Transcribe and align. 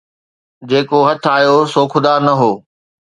جيڪو 0.69 0.99
هٿ 1.07 1.21
آيو 1.35 1.57
سو 1.73 1.81
خدا 1.91 2.13
نه 2.25 2.33
هو 2.39 2.51